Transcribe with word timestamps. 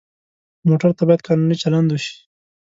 موټر 0.67 0.89
ته 0.97 1.03
باید 1.07 1.25
قانوني 1.27 1.55
چلند 1.61 1.87
وشي. 1.91 2.15